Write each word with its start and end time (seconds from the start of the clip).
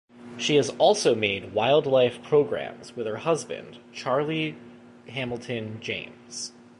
She 0.35 0.55
has 0.55 0.71
also 0.79 1.13
made 1.13 1.53
wildlife 1.53 2.23
programmes 2.23 2.95
with 2.95 3.05
her 3.05 3.17
husband, 3.17 3.77
Charlie 3.93 4.55
Hamilton 5.07 5.77
James. 5.79 6.53